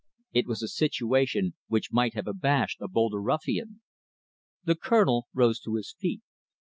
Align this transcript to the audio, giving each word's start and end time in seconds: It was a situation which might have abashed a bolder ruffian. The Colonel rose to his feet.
It 0.33 0.47
was 0.47 0.63
a 0.63 0.67
situation 0.67 1.53
which 1.67 1.91
might 1.93 2.15
have 2.15 2.25
abashed 2.25 2.81
a 2.81 2.87
bolder 2.87 3.21
ruffian. 3.21 3.81
The 4.63 4.73
Colonel 4.73 5.27
rose 5.31 5.59
to 5.59 5.75
his 5.75 5.93
feet. 5.99 6.21